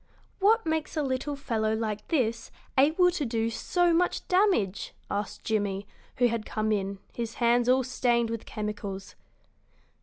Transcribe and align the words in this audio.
"What 0.39 0.65
makes 0.65 0.97
a 0.97 1.03
little 1.03 1.35
fellow 1.35 1.75
like 1.75 2.07
this 2.07 2.49
able 2.75 3.11
to 3.11 3.23
do 3.23 3.51
so 3.51 3.93
much 3.93 4.27
damage?" 4.27 4.95
asked 5.11 5.43
Jimmie, 5.43 5.85
who 6.15 6.25
had 6.27 6.43
come 6.43 6.71
in, 6.71 6.97
his 7.13 7.35
hands 7.35 7.69
all 7.69 7.83
stained 7.83 8.31
with 8.31 8.47
chemicals. 8.47 9.13